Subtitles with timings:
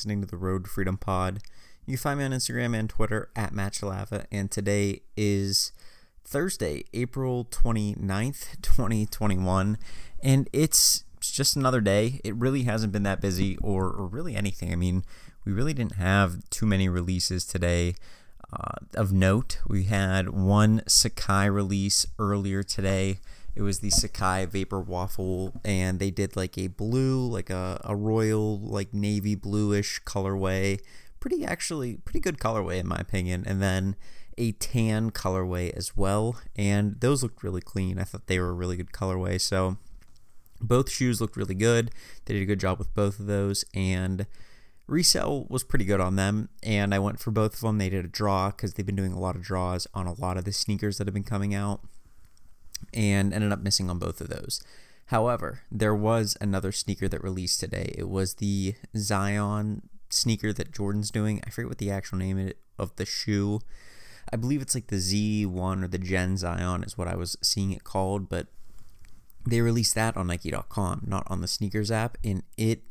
[0.00, 1.42] listening to the Road to Freedom Pod.
[1.84, 5.72] You can find me on Instagram and Twitter at Matt Lava, and today is
[6.24, 9.76] Thursday, April 29th, 2021,
[10.22, 12.18] and it's just another day.
[12.24, 14.72] It really hasn't been that busy or, or really anything.
[14.72, 15.04] I mean,
[15.44, 17.94] we really didn't have too many releases today.
[18.50, 23.18] Uh, of note, we had one Sacai release earlier today.
[23.60, 27.94] It was the Sacai Vapor Waffle, and they did like a blue, like a, a
[27.94, 30.80] royal, like navy bluish colorway.
[31.20, 33.44] Pretty, actually, pretty good colorway in my opinion.
[33.46, 33.96] And then
[34.38, 36.40] a tan colorway as well.
[36.56, 37.98] And those looked really clean.
[37.98, 39.38] I thought they were a really good colorway.
[39.38, 39.76] So
[40.58, 41.90] both shoes looked really good.
[42.24, 43.66] They did a good job with both of those.
[43.74, 44.26] And
[44.86, 48.04] resale was pretty good on them and i went for both of them they did
[48.04, 50.52] a draw because they've been doing a lot of draws on a lot of the
[50.52, 51.80] sneakers that have been coming out
[52.92, 54.62] and ended up missing on both of those.
[55.06, 57.94] However, there was another sneaker that released today.
[57.98, 61.40] It was the Zion sneaker that Jordan's doing.
[61.44, 63.60] I forget what the actual name of the shoe.
[64.32, 67.72] I believe it's like the Z1 or the Gen Zion is what I was seeing
[67.72, 68.46] it called, but
[69.48, 72.82] they released that on Nike.com, not on the sneakers app, and it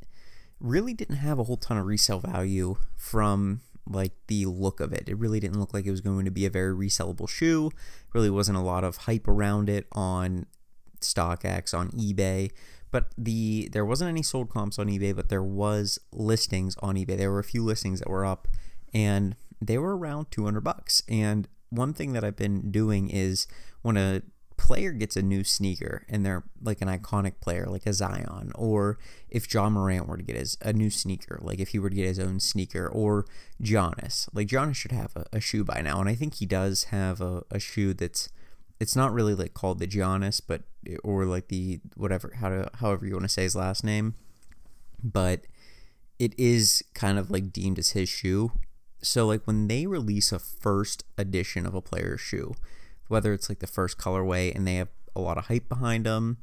[0.60, 5.10] really didn't have a whole ton of resale value from like the look of it.
[5.10, 7.72] It really didn't look like it was going to be a very resellable shoe.
[8.14, 10.46] Really wasn't a lot of hype around it on
[11.02, 12.52] StockX on eBay.
[12.92, 17.18] But the there wasn't any sold comps on eBay, but there was listings on eBay.
[17.18, 18.48] There were a few listings that were up
[18.94, 21.04] and they were around 200 bucks.
[21.08, 23.48] And one thing that I've been doing is
[23.82, 24.22] when a
[24.60, 29.00] player gets a new sneaker and they're like an iconic player like a Zion or
[29.30, 31.96] if Ja Morant were to get his a new sneaker like if he were to
[31.96, 33.26] get his own sneaker or
[33.62, 36.86] Giannis like Giannis should have a, a shoe by now and I think he does
[36.86, 38.30] have a, a shoe that's
[38.80, 40.64] it's not really like called the Giannis but
[41.04, 44.14] or like the whatever how to however you want to say his last name
[45.04, 45.46] but
[46.20, 48.52] it is kind of like deemed as his shoe.
[49.02, 52.54] So like when they release a first edition of a player's shoe
[53.10, 56.38] whether it's like the first colorway and they have a lot of hype behind them,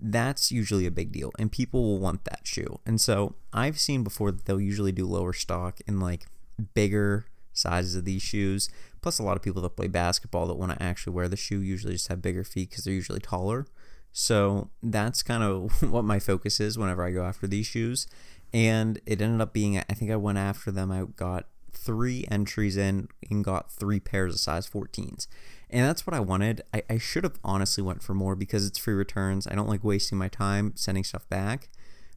[0.00, 2.80] that's usually a big deal and people will want that shoe.
[2.84, 6.26] And so I've seen before that they'll usually do lower stock in like
[6.74, 8.68] bigger sizes of these shoes.
[9.00, 11.60] Plus, a lot of people that play basketball that want to actually wear the shoe
[11.60, 13.66] usually just have bigger feet because they're usually taller.
[14.12, 18.06] So that's kind of what my focus is whenever I go after these shoes.
[18.52, 20.90] And it ended up being, I think I went after them.
[20.90, 25.26] I got three entries in and got three pairs of size 14s
[25.70, 26.62] and that's what i wanted.
[26.72, 29.46] I, I should have honestly went for more because it's free returns.
[29.46, 31.68] I don't like wasting my time sending stuff back.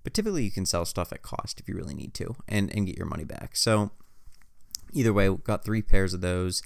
[0.03, 2.88] But typically you can sell stuff at cost if you really need to and, and
[2.88, 3.56] get your money back.
[3.56, 3.91] So
[4.94, 6.63] either way got three pairs of those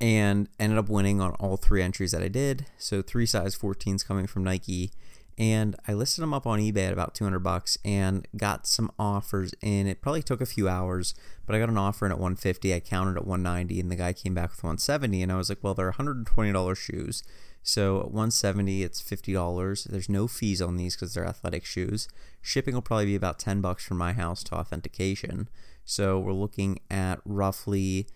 [0.00, 2.66] and ended up winning on all three entries that i did.
[2.78, 4.92] So three size 14s coming from nike
[5.42, 9.52] and I listed them up on eBay at about 200 bucks and got some offers
[9.60, 9.88] in.
[9.88, 11.16] It probably took a few hours,
[11.46, 12.72] but I got an offer in at 150.
[12.72, 15.58] I counted at 190 and the guy came back with 170 and I was like,
[15.60, 17.24] "Well, they're $120 shoes."
[17.60, 19.82] So at 170, it's $50.
[19.82, 22.06] There's no fees on these cuz they're athletic shoes.
[22.40, 25.48] Shipping will probably be about 10 bucks from my house to authentication.
[25.84, 28.06] So we're looking at roughly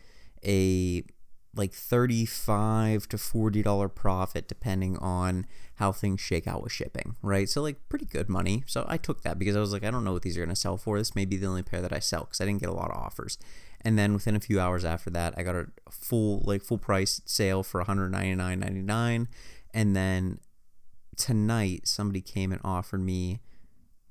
[0.44, 1.03] a
[1.56, 5.47] like 35 to 40 dollar profit depending on
[5.77, 7.49] how things shake out with shipping right?
[7.49, 8.62] So like pretty good money.
[8.67, 10.50] So i took that because i was like i don't know what these are going
[10.50, 10.99] to sell for.
[10.99, 12.91] This may be the only pair that i sell because i didn't get a lot
[12.91, 13.39] of offers.
[13.83, 17.21] And then within a few hours after that i got a full like full price
[17.25, 19.27] sale for 199.99
[19.75, 20.41] and then
[21.17, 23.41] tonight somebody came and offered me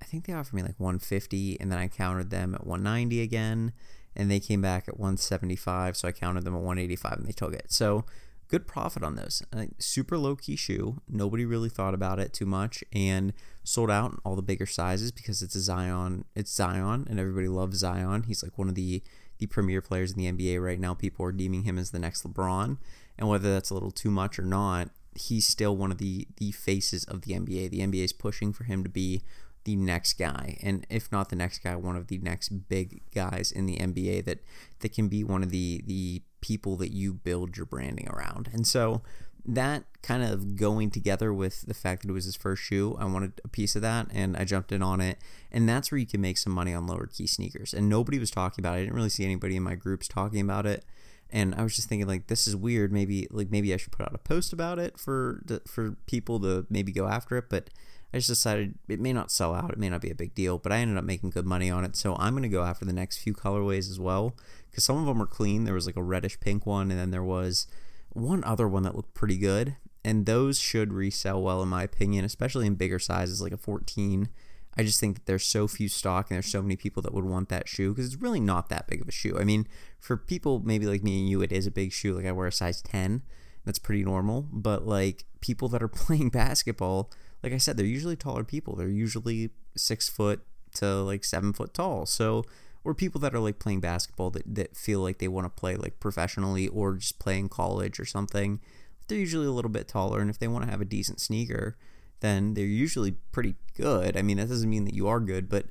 [0.02, 3.74] i think they offered me like 150 and then i countered them at 190 again
[4.16, 7.54] and they came back at 175 so i counted them at 185 and they took
[7.54, 7.72] it.
[7.72, 8.06] So
[8.48, 9.42] good profit on those.
[9.80, 11.02] Super low key shoe.
[11.10, 13.34] Nobody really thought about it too much and
[13.64, 17.48] sold out in all the bigger sizes because it's a zion it's zion and everybody
[17.48, 18.24] loves zion.
[18.24, 19.02] He's like one of the
[19.38, 20.94] the premier players in the nba right now.
[20.94, 22.78] People are deeming him as the next lebron
[23.18, 26.52] and whether that's a little too much or not he's still one of the the
[26.52, 29.22] faces of the nba the nba is pushing for him to be
[29.66, 33.52] the next guy, and if not the next guy, one of the next big guys
[33.52, 34.40] in the NBA that
[34.80, 38.50] that can be one of the the people that you build your branding around.
[38.54, 39.02] And so
[39.48, 43.06] that kind of going together with the fact that it was his first shoe, I
[43.06, 45.18] wanted a piece of that and I jumped in on it.
[45.52, 47.74] And that's where you can make some money on lower key sneakers.
[47.74, 48.78] And nobody was talking about it.
[48.78, 50.84] I didn't really see anybody in my groups talking about it.
[51.32, 52.92] And I was just thinking like this is weird.
[52.92, 56.66] Maybe like maybe I should put out a post about it for for people to
[56.70, 57.72] maybe go after it, but
[58.14, 60.58] I just decided it may not sell out, it may not be a big deal,
[60.58, 61.96] but I ended up making good money on it.
[61.96, 64.36] So I'm going to go after the next few colorways as well
[64.70, 65.66] because some of them were clean.
[65.66, 67.68] There was like a reddish pink one, and then there was
[68.14, 69.76] one other one that looked pretty good.
[70.04, 74.30] And those should resell well, in my opinion, especially in bigger sizes like a 14.
[74.78, 77.26] I just think that there's so few stock and there's so many people that would
[77.26, 79.38] want that shoe because it's really not that big of a shoe.
[79.40, 79.68] I mean,
[80.00, 82.14] for people maybe like me and you, it is a big shoe.
[82.14, 83.22] Like I wear a size 10.
[83.64, 84.48] That's pretty normal.
[84.52, 87.10] But like people that are playing basketball,
[87.46, 88.76] like I said, they're usually taller people.
[88.76, 90.42] They're usually six foot
[90.74, 92.08] to like seven foot tall.
[92.08, 92.44] So,
[92.84, 95.76] or people that are like playing basketball that, that feel like they want to play
[95.76, 98.62] like professionally or just play in college or something,
[99.08, 100.22] they're usually a little bit taller.
[100.22, 101.78] And if they want to have a decent sneaker,
[102.22, 104.18] then they're usually pretty good.
[104.18, 105.68] I mean, that doesn't mean that you are good, but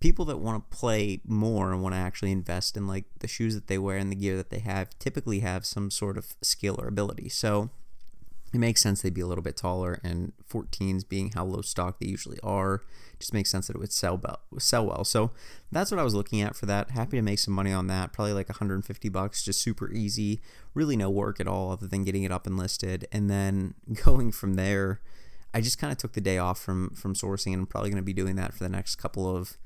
[0.00, 3.54] people that want to play more and want to actually invest in like the shoes
[3.54, 6.74] that they wear and the gear that they have typically have some sort of skill
[6.80, 7.28] or ability.
[7.28, 7.70] So
[8.52, 11.98] it makes sense they'd be a little bit taller and 14s being how low stock
[11.98, 12.80] they usually are
[13.18, 15.04] just makes sense that it would sell well, sell well.
[15.04, 15.30] So
[15.72, 16.90] that's what I was looking at for that.
[16.90, 18.12] Happy to make some money on that.
[18.12, 20.40] Probably like 150 bucks, just super easy.
[20.74, 24.32] Really no work at all other than getting it up and listed and then going
[24.32, 25.00] from there
[25.56, 28.02] I just kind of took the day off from from sourcing, and I'm probably going
[28.02, 29.56] to be doing that for the next couple of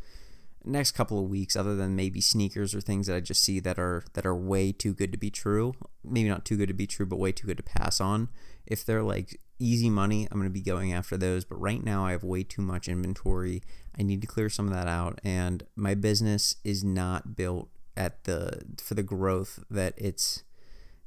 [0.65, 1.57] next couple of weeks.
[1.57, 4.73] Other than maybe sneakers or things that I just see that are that are way
[4.73, 5.75] too good to be true.
[6.05, 8.29] Maybe not too good to be true, but way too good to pass on.
[8.67, 11.45] If they're like easy money, I'm going to be going after those.
[11.45, 13.63] But right now, I have way too much inventory.
[13.99, 18.25] I need to clear some of that out, and my business is not built at
[18.25, 20.43] the for the growth that it's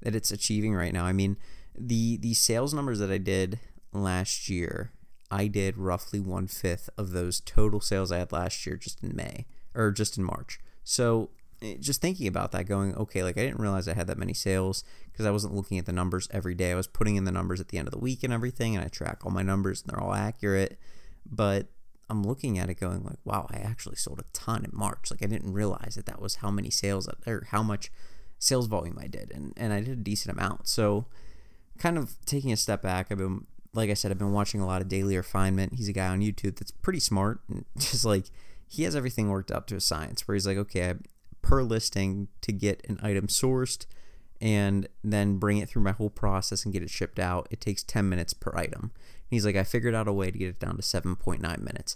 [0.01, 1.05] that it's achieving right now.
[1.05, 1.37] I mean,
[1.77, 3.59] the the sales numbers that I did
[3.91, 4.91] last year,
[5.33, 9.15] I did roughly one fifth of those total sales I had last year just in
[9.15, 10.59] May or just in March.
[10.83, 14.19] So eh, just thinking about that, going, okay, like I didn't realize I had that
[14.19, 16.71] many sales because I wasn't looking at the numbers every day.
[16.71, 18.85] I was putting in the numbers at the end of the week and everything, and
[18.85, 20.77] I track all my numbers and they're all accurate.
[21.25, 21.65] But
[22.11, 25.09] I'm looking at it going like, wow, I actually sold a ton in March.
[25.09, 27.91] Like I didn't realize that that was how many sales or how much
[28.37, 30.67] sales volume I did, and and I did a decent amount.
[30.67, 31.07] So
[31.79, 34.67] kind of taking a step back, I've been like I said, I've been watching a
[34.67, 35.73] lot of Daily Refinement.
[35.75, 37.41] He's a guy on YouTube that's pretty smart.
[37.49, 38.25] And just like
[38.67, 40.93] he has everything worked out to a science where he's like, okay,
[41.41, 43.85] per listing to get an item sourced
[44.39, 47.83] and then bring it through my whole process and get it shipped out, it takes
[47.83, 48.91] 10 minutes per item.
[48.91, 51.95] And he's like, I figured out a way to get it down to 7.9 minutes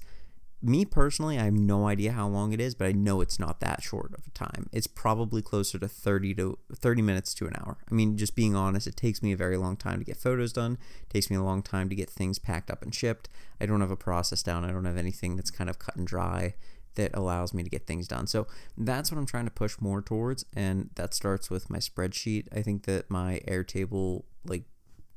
[0.62, 3.60] me personally, I have no idea how long it is, but I know it's not
[3.60, 4.70] that short of a time.
[4.72, 7.78] It's probably closer to 30 to 30 minutes to an hour.
[7.90, 10.54] I mean, just being honest, it takes me a very long time to get photos
[10.54, 10.78] done.
[11.04, 13.30] It takes me a long time to get things packed up and shipped.
[13.62, 14.66] I don't have a process down.
[14.66, 16.56] I don't have anything that's kind of cut and dry
[16.96, 18.28] that allows me to get things done.
[18.28, 22.48] So that's what I'm trying to push more towards and that starts with my spreadsheet.
[22.52, 24.64] I think that my Airtable like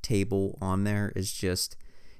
[0.02, 1.76] table on there is just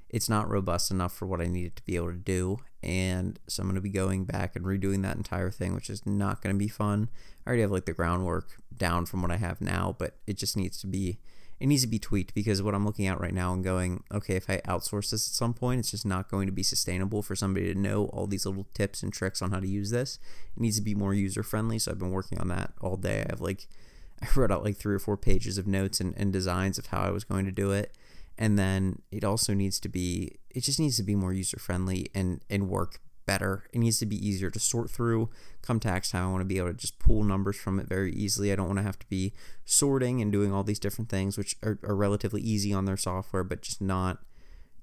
[0.08, 2.58] it's not robust enough for what I needed to be able to do.
[2.82, 6.06] And so I'm going to be going back and redoing that entire thing, which is
[6.06, 7.10] not going to be fun.
[7.44, 10.56] I already have like the groundwork down from what I have now, but it just
[10.56, 11.18] needs to be
[11.58, 14.34] it needs to be tweaked because what I'm looking at right now and going, okay,
[14.34, 17.36] if I outsource this at some point, it's just not going to be sustainable for
[17.36, 20.18] somebody to know all these little tips and tricks on how to use this.
[20.56, 21.78] It needs to be more user friendly.
[21.78, 23.26] So I've been working on that all day.
[23.28, 23.68] I have like
[24.22, 27.02] I wrote out like three or four pages of notes and, and designs of how
[27.02, 27.94] I was going to do it
[28.40, 32.08] and then it also needs to be it just needs to be more user friendly
[32.14, 33.64] and and work better.
[33.72, 35.30] It needs to be easier to sort through.
[35.62, 38.12] Come tax time i want to be able to just pull numbers from it very
[38.12, 38.50] easily.
[38.50, 39.32] I don't want to have to be
[39.64, 43.44] sorting and doing all these different things which are, are relatively easy on their software
[43.44, 44.18] but just not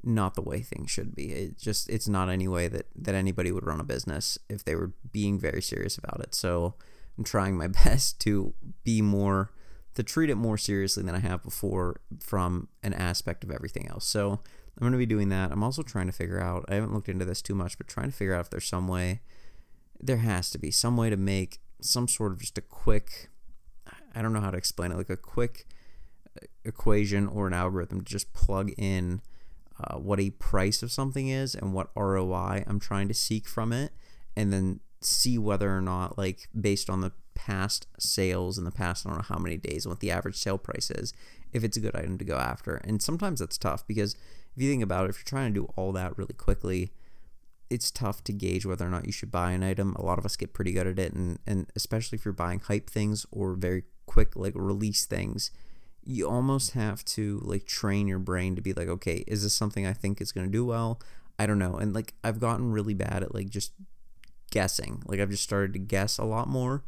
[0.04, 1.32] not the way things should be.
[1.32, 4.76] It just it's not any way that that anybody would run a business if they
[4.76, 6.34] were being very serious about it.
[6.34, 6.76] So
[7.18, 9.52] i'm trying my best to be more
[9.96, 14.06] to treat it more seriously than I have before from an aspect of everything else.
[14.06, 14.42] So
[14.78, 15.52] I'm going to be doing that.
[15.52, 18.12] I'm also trying to figure out, I haven't looked into this too much, but trying
[18.12, 19.22] to figure out if there's some way,
[20.00, 23.30] there has to be some way to make some sort of just a quick,
[24.14, 25.66] I don't know how to explain it, like a quick
[26.40, 29.22] uh, equation or an algorithm to just plug in
[29.84, 33.74] uh, what a price of something is and what ROI I'm trying to seek from
[33.74, 33.92] it,
[34.36, 39.06] and then see whether or not, like, based on the past sales in the past,
[39.06, 41.14] I don't know how many days, what the average sale price is,
[41.54, 42.76] if it's a good item to go after.
[42.76, 44.16] And sometimes that's tough because
[44.58, 46.92] if you think about it, if you're trying to do all that really quickly,
[47.70, 49.94] it's tough to gauge whether or not you should buy an item.
[49.96, 52.60] A lot of us get pretty good at it, and, and especially if you're buying
[52.60, 55.52] hype things or very quick, like release things,
[56.04, 59.86] you almost have to like train your brain to be like, okay, is this something
[59.86, 61.00] I think is going to do well?
[61.38, 61.76] I don't know.
[61.76, 63.74] And like, I've gotten really bad at like just
[64.50, 65.04] guessing.
[65.06, 66.84] Like, I've just started to guess a lot more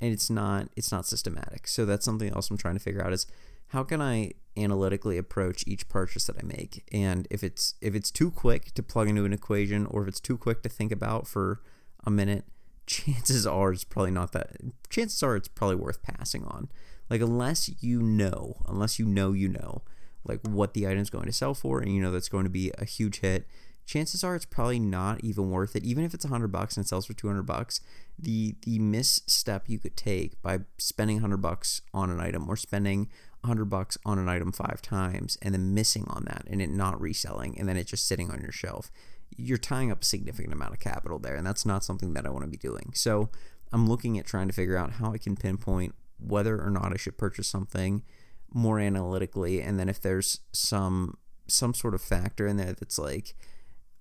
[0.00, 1.66] and it's not it's not systematic.
[1.66, 3.26] So that's something else I'm trying to figure out is
[3.68, 6.88] how can I analytically approach each purchase that I make?
[6.92, 10.20] And if it's if it's too quick to plug into an equation or if it's
[10.20, 11.60] too quick to think about for
[12.04, 12.44] a minute,
[12.86, 14.56] chances are it's probably not that
[14.88, 16.68] chances are it's probably worth passing on.
[17.10, 19.82] Like unless you know, unless you know you know
[20.24, 22.72] like what the item's going to sell for and you know that's going to be
[22.78, 23.46] a huge hit,
[23.86, 25.84] chances are it's probably not even worth it.
[25.84, 27.80] Even if it's a hundred bucks and it sells for two hundred bucks,
[28.18, 33.08] the the misstep you could take by spending hundred bucks on an item or spending
[33.46, 37.00] hundred bucks on an item five times and then missing on that and it not
[37.00, 38.90] reselling and then it just sitting on your shelf,
[39.36, 42.30] you're tying up a significant amount of capital there, and that's not something that I
[42.30, 42.92] want to be doing.
[42.94, 43.30] So
[43.72, 46.96] I'm looking at trying to figure out how I can pinpoint whether or not I
[46.96, 48.02] should purchase something
[48.52, 53.34] more analytically, and then if there's some some sort of factor in there that's like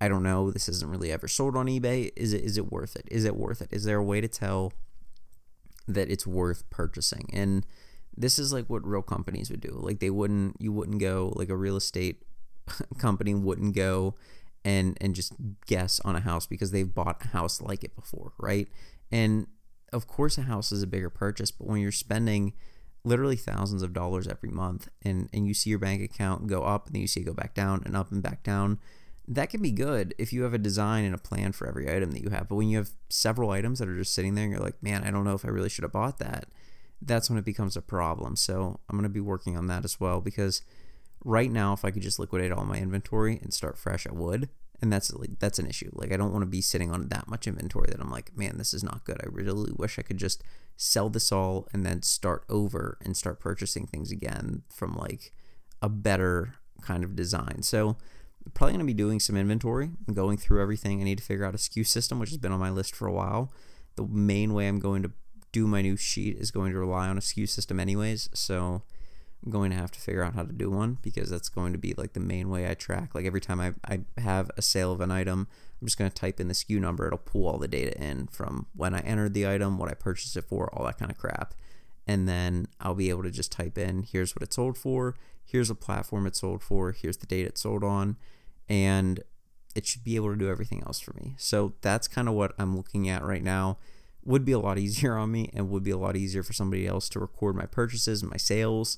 [0.02, 2.12] I don't know, this isn't really ever sold on eBay.
[2.16, 3.08] Is it is it worth it?
[3.10, 3.70] Is it worth it?
[3.72, 4.74] Is there a way to tell
[5.88, 7.30] that it's worth purchasing?
[7.34, 7.66] And
[8.18, 9.72] this is like what real companies would do.
[9.72, 12.24] Like they wouldn't you wouldn't go like a real estate
[12.98, 14.16] company wouldn't go
[14.64, 15.34] and and just
[15.68, 18.68] guess on a house because they've bought a house like it before, right?
[19.12, 19.48] And
[19.94, 22.54] of course a house is a bigger purchase, but when you're spending
[23.06, 26.88] literally thousands of dollars every month and and you see your bank account go up
[26.88, 28.80] and then you see it go back down and up and back down
[29.28, 32.12] that can be good if you have a design and a plan for every item
[32.12, 34.54] that you have but when you have several items that are just sitting there and
[34.54, 36.48] you're like man i don't know if i really should have bought that
[37.02, 38.36] that's when it becomes a problem.
[38.36, 40.62] So i'm going to be working on that as well because
[41.24, 44.50] right now if i could just liquidate all my inventory and start fresh i would.
[44.82, 45.90] And that's like that's an issue.
[45.94, 48.58] Like i don't want to be sitting on that much inventory that i'm like man
[48.58, 49.20] this is not good.
[49.22, 50.44] I really wish i could just
[50.78, 55.32] sell this all and then start over and start purchasing things again from like
[55.82, 57.62] a better kind of design.
[57.62, 57.98] So
[58.54, 61.02] probably going to be doing some inventory going through everything.
[61.02, 63.08] I need to figure out a SKU system, which has been on my list for
[63.08, 63.52] a while.
[63.96, 65.12] The main way I'm going to
[65.56, 68.28] do my new sheet is going to rely on a SKU system, anyways.
[68.34, 68.84] So
[69.42, 71.78] I'm going to have to figure out how to do one because that's going to
[71.78, 73.16] be like the main way I track.
[73.16, 75.48] Like every time I, I have a sale of an item,
[75.80, 77.08] I'm just going to type in the SKU number.
[77.08, 80.36] It'll pull all the data in from when I entered the item, what I purchased
[80.36, 81.54] it for, all that kind of crap.
[82.06, 85.70] And then I'll be able to just type in here's what it sold for, here's
[85.70, 88.18] a platform it sold for, here's the date it sold on
[88.68, 89.24] and
[89.74, 91.36] it should be able to do everything else for me.
[91.38, 93.78] So that's kind of what I'm looking at right now.
[94.26, 96.88] Would be a lot easier on me and would be a lot easier for somebody
[96.88, 98.98] else to record my purchases and my sales.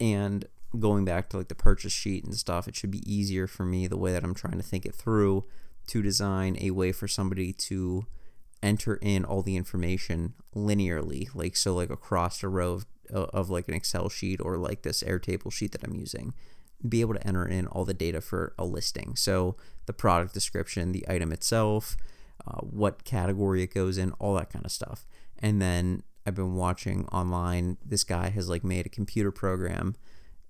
[0.00, 0.46] And
[0.78, 3.86] going back to like the purchase sheet and stuff, it should be easier for me
[3.86, 5.44] the way that I'm trying to think it through
[5.88, 8.06] to design a way for somebody to
[8.62, 13.68] enter in all the information linearly, like so like across a row of, of like
[13.68, 16.32] an Excel sheet or like this Airtable sheet that I'm using
[16.88, 19.14] be able to enter in all the data for a listing.
[19.16, 19.56] So
[19.86, 21.96] the product description, the item itself,
[22.46, 25.06] uh, what category it goes in, all that kind of stuff.
[25.38, 27.78] And then I've been watching online.
[27.84, 29.96] This guy has like made a computer program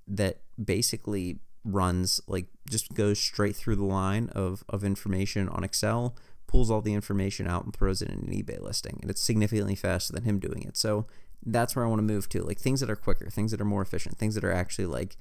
[0.06, 6.16] that basically runs like just goes straight through the line of, of information on Excel,
[6.46, 8.98] pulls all the information out and throws it in an eBay listing.
[9.00, 10.76] And it's significantly faster than him doing it.
[10.76, 11.06] So
[11.44, 12.42] that's where I want to move to.
[12.42, 15.16] Like things that are quicker, things that are more efficient, things that are actually like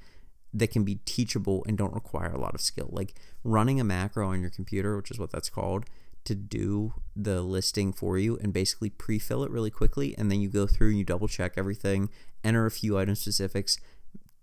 [0.54, 2.90] that can be teachable and don't require a lot of skill.
[2.92, 5.86] Like running a macro on your computer, which is what that's called,
[6.25, 10.50] to do the listing for you and basically pre-fill it really quickly and then you
[10.50, 12.10] go through and you double check everything,
[12.44, 13.78] enter a few item specifics,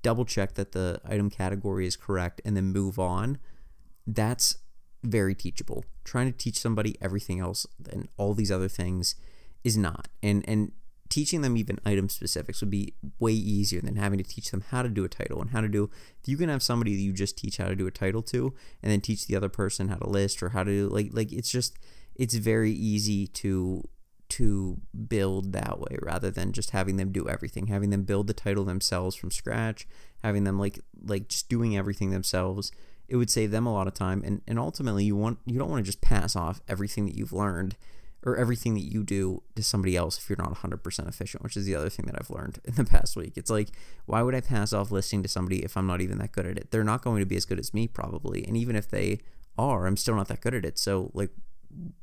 [0.03, 3.39] double check that the item category is correct and then move on.
[4.07, 4.59] That's
[5.03, 5.85] very teachable.
[6.05, 9.15] Trying to teach somebody everything else and all these other things
[9.65, 10.09] is not.
[10.23, 10.73] And and
[11.09, 14.83] teaching them even item specifics would be way easier than having to teach them how
[14.83, 17.13] to do a title and how to do if you can have somebody that you
[17.13, 19.97] just teach how to do a title to and then teach the other person how
[19.97, 21.77] to list or how to like like it's just
[22.15, 23.83] it's very easy to
[24.29, 28.35] to build that way rather than just having them do everything having them build the
[28.35, 29.87] title themselves from scratch
[30.23, 32.73] having them like like just doing everything themselves.
[33.09, 35.71] It would save them a lot of time and and ultimately you want you don't
[35.71, 37.77] want to just pass off everything that you've learned
[38.25, 41.65] or everything that you do to somebody else if you're not 100% efficient, which is
[41.67, 43.35] the other thing that I've learned in the past week.
[43.37, 43.69] It's like,
[44.07, 46.59] why would I pass off listening to somebody if I'm not even that good at
[46.59, 46.71] it?
[46.71, 48.45] They're not going to be as good as me, probably.
[48.45, 49.21] And even if they
[49.57, 50.79] are, I'm still not that good at it.
[50.79, 51.31] So, like,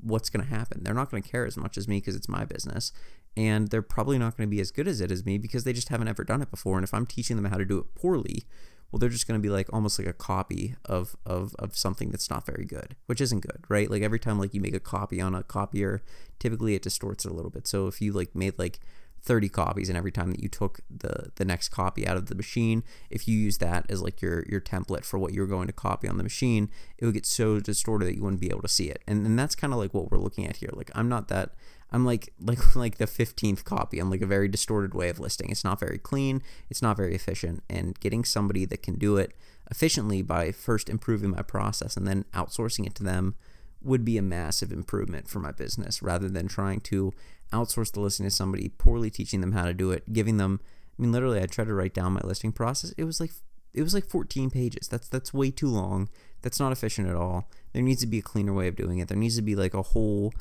[0.01, 0.83] what's going to happen?
[0.83, 2.93] They're not going to care as much as me because it's my business.
[3.35, 5.73] And they're probably not going to be as good as it as me because they
[5.73, 6.77] just haven't ever done it before.
[6.77, 8.45] And if I'm teaching them how to do it poorly,
[8.91, 12.11] well they're just going to be like almost like a copy of, of of something
[12.11, 13.89] that's not very good which isn't good right?
[13.89, 16.01] Like every time like you make a copy on a copier
[16.39, 17.67] typically it distorts it a little bit.
[17.67, 18.79] So if you like made like
[19.25, 22.35] 30 copies and every time that you took the the next copy out of the
[22.35, 25.73] machine if you use that as like your your template for what you're going to
[25.73, 28.67] copy on the machine it would get so distorted that you wouldn't be able to
[28.67, 29.03] see it.
[29.07, 30.69] And, and that's kind of like what we're looking at here.
[30.73, 31.55] Like i'm not that
[31.95, 33.99] I'm like like like the 15th copy.
[33.99, 35.49] I'm like a very distorted way of listing.
[35.49, 39.31] It's not very clean, it's not very efficient and getting somebody that can do it
[39.71, 43.35] efficiently by first improving my process and then outsourcing it to them
[43.81, 47.13] would be a massive improvement for my business rather than trying to
[47.51, 50.59] outsource the listing to somebody poorly teaching them how to do it, giving them
[50.99, 52.93] I mean literally I tried to write down my listing process.
[52.97, 53.31] It was like
[53.73, 54.89] it was like 14 pages.
[54.89, 56.09] That's that's way too long
[56.41, 57.49] That's not efficient at all.
[57.71, 59.07] There needs to be a cleaner way of doing it.
[59.07, 60.33] There needs to be like a whole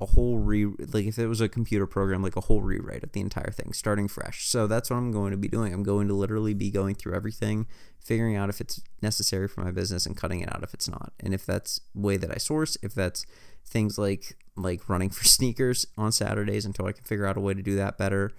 [0.00, 3.12] a whole re like if it was a computer program like a whole rewrite of
[3.12, 4.48] the entire thing starting fresh.
[4.48, 5.72] So that's what i'm going to be doing.
[5.72, 7.66] I'm going to literally be going through everything
[8.00, 11.12] figuring out if it's necessary for my business and cutting it out if it's not.
[11.20, 13.24] And if that's way that i source if that's
[13.64, 17.54] things like like running for sneakers on saturdays until i can figure out a way
[17.54, 18.32] to do that better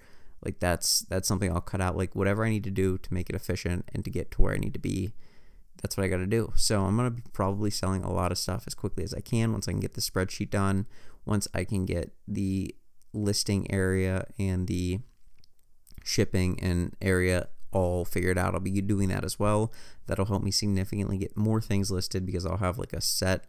[0.44, 1.96] like that's that's something i'll cut out.
[1.96, 4.54] Like whatever i need to do to make it efficient and to get to where
[4.54, 5.14] i need to be
[5.84, 6.50] that's what I got to do.
[6.56, 9.20] So I'm going to be probably selling a lot of stuff as quickly as I
[9.20, 10.86] can once I can get the spreadsheet done,
[11.26, 12.74] once I can get the
[13.12, 15.00] listing area and the
[16.02, 18.54] shipping and area all figured out.
[18.54, 19.74] I'll be doing that as well.
[20.06, 23.44] That'll help me significantly get more things listed because I'll have like a set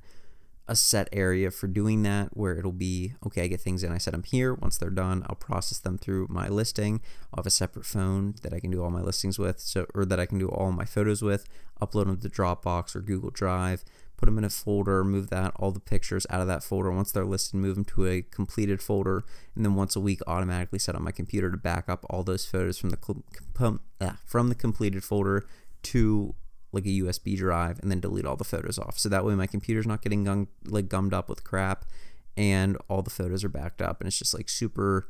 [0.67, 3.97] a set area for doing that where it'll be okay i get things in i
[3.97, 4.53] set them here.
[4.53, 7.01] Once they're done i'll process them through my listing.
[7.33, 10.05] I'll have a separate phone that i can do all my listings with so or
[10.05, 11.47] that i can do all my photos with
[11.81, 13.83] upload them to dropbox or google drive
[14.17, 16.91] put them in a folder move that all the pictures out of that folder.
[16.91, 19.23] Once they're listed move them to a completed folder
[19.55, 22.45] and then once a week automatically set up my computer to back up all those
[22.45, 25.45] photos from the ah, from the completed folder
[25.83, 26.33] to
[26.75, 28.99] like a USB drive and then delete all the photos off.
[28.99, 31.85] So that way my computer's not getting like gummed up with crap
[32.35, 35.07] and all the photos are backed up and it's just like super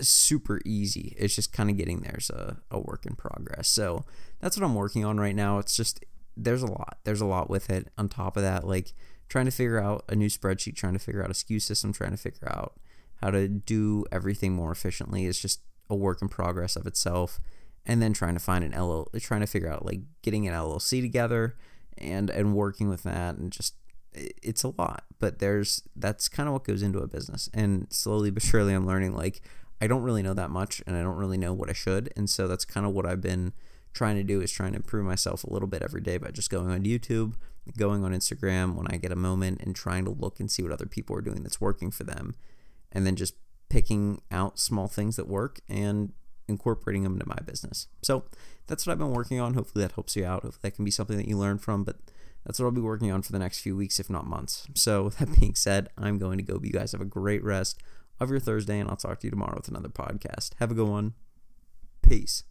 [0.00, 1.16] super easy.
[1.18, 3.66] It's just kind of getting there's a, a work in progress.
[3.68, 4.04] So
[4.38, 5.58] that's what I'm working on right now.
[5.58, 6.04] It's just
[6.36, 6.98] there's a lot.
[7.02, 7.88] There's a lot with it.
[7.98, 8.92] On top of that, like
[9.28, 12.12] trying to figure out a new spreadsheet, trying to figure out a SKU system, trying
[12.12, 12.78] to figure out
[13.20, 17.40] how to do everything more efficiently is just a work in progress of itself
[17.88, 21.00] and then trying to find an LL, trying to figure out like getting an LLC
[21.00, 21.56] together
[21.96, 23.74] and and working with that and just
[24.14, 27.48] it's a lot but there's that's kind of what goes into a business.
[27.52, 29.40] And slowly but surely i'm learning like
[29.80, 32.12] i don't really know that much and i don't really know what i should.
[32.16, 33.52] And so that's kind of what i've been
[33.94, 36.50] trying to do is trying to improve myself a little bit every day by just
[36.50, 37.34] going on youtube
[37.76, 40.72] going on instagram when i get a moment and trying to look and see what
[40.72, 42.34] other people are doing that's working for them.
[42.92, 43.34] And then just
[43.68, 46.12] picking out small things that work and
[46.48, 47.86] incorporating them into my business.
[48.02, 48.24] So
[48.66, 49.54] that's what I've been working on.
[49.54, 50.42] Hopefully that helps you out.
[50.42, 51.84] Hopefully that can be something that you learn from.
[51.84, 51.96] But
[52.44, 54.66] that's what I'll be working on for the next few weeks, if not months.
[54.74, 56.58] So with that being said, I'm going to go.
[56.58, 57.80] But you guys have a great rest
[58.20, 60.50] of your Thursday, and I'll talk to you tomorrow with another podcast.
[60.58, 61.14] Have a good one.
[62.02, 62.44] Peace.